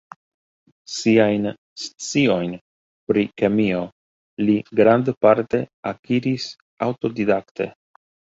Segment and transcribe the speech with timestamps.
[0.93, 1.43] Siajn
[1.81, 2.55] sciojn
[3.11, 3.83] pri kemio
[4.49, 5.61] li grandparte
[5.93, 6.47] akiris
[6.89, 7.69] aŭtodidakte.